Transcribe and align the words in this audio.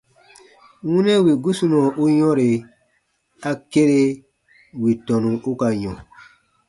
Wunɛ 0.89 1.13
wì 1.25 1.31
gusunɔ 1.43 1.79
u 2.03 2.05
yɔ̃re, 2.19 2.47
a 3.49 3.51
kere 3.71 3.99
wì 4.81 4.91
tɔnu 5.05 5.29
u 5.49 5.51
ka 5.59 5.67
yɔ̃. 5.83 5.97